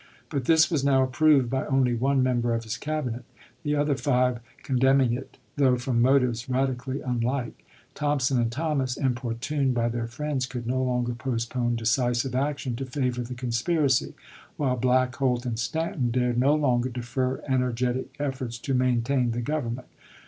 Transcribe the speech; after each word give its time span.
But 0.31 0.45
this 0.45 0.71
was 0.71 0.83
now 0.83 1.03
approved 1.03 1.47
by 1.51 1.63
only 1.67 1.93
one 1.93 2.23
member 2.23 2.55
of 2.55 2.63
his 2.63 2.75
Cabinet; 2.75 3.23
the 3.61 3.75
other 3.75 3.95
five 3.95 4.39
condemn 4.63 4.99
ing 4.99 5.13
it, 5.13 5.37
though 5.57 5.77
from 5.77 6.01
motives 6.01 6.49
radically 6.49 7.01
unlike. 7.01 7.63
Thompson 7.93 8.41
and 8.41 8.51
Thomas, 8.51 8.97
importuned 8.97 9.75
by 9.75 9.89
their 9.89 10.07
friends, 10.07 10.47
could 10.47 10.65
no 10.65 10.81
longer 10.81 11.13
postpone 11.13 11.75
decisive 11.75 12.33
action 12.33 12.75
to 12.77 12.85
favor 12.87 13.21
the 13.21 13.35
conspiracy; 13.35 14.15
while 14.57 14.75
Black, 14.75 15.15
Holt, 15.17 15.45
and 15.45 15.59
Stanton 15.59 16.09
dared 16.09 16.39
no 16.39 16.55
longer 16.55 16.89
defer 16.89 17.43
energetic 17.47 18.09
efforts 18.19 18.57
to 18.57 18.73
maintain 18.73 19.29
the 19.33 19.41
Government. 19.41 19.87